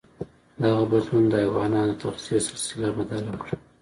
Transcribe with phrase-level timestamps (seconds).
[0.63, 3.55] دغه بدلون د حیواناتو د تغذيې سلسله بدل کړه.